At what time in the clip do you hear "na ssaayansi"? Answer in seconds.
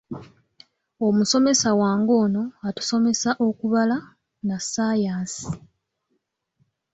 4.47-5.45